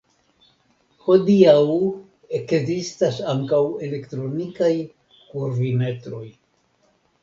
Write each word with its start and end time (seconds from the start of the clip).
Hodiaŭ 1.07 1.61
ekzistas 2.39 3.23
ankaŭ 3.37 3.63
elektronikaj 3.91 4.75
kurvimetroj. 5.15 6.29